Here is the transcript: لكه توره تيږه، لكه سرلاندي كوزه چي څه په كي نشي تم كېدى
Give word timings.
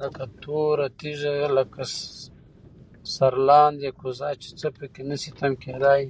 لكه 0.00 0.24
توره 0.42 0.88
تيږه، 0.98 1.36
لكه 1.56 1.82
سرلاندي 3.14 3.90
كوزه 3.98 4.28
چي 4.42 4.50
څه 4.58 4.68
په 4.76 4.84
كي 4.92 5.02
نشي 5.08 5.30
تم 5.38 5.52
كېدى 5.62 6.00